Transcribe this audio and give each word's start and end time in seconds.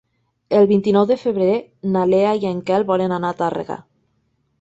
El 0.59 0.63
vint-i-nou 0.69 1.03
de 1.11 1.17
febrer 1.23 1.49
na 1.97 2.05
Lea 2.13 2.31
i 2.39 2.47
en 2.53 2.63
Quel 2.71 2.87
volen 2.93 3.15
anar 3.19 3.31
a 3.31 3.37
Tàrrega. 3.43 3.79